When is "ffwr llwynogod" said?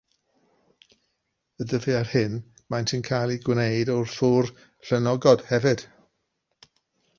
4.15-5.47